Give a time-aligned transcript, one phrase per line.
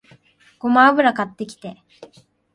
[0.57, 1.77] ごま油買ってきて